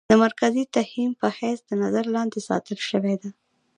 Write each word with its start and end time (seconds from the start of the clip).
د 0.09 0.11
مرکزي 0.23 0.63
تهيم 0.75 1.11
په 1.21 1.27
حېث 1.37 1.59
د 1.65 1.71
نظر 1.83 2.05
لاندې 2.15 2.39
ساتلے 2.47 2.81
شوې 2.89 3.15
ده. 3.21 3.29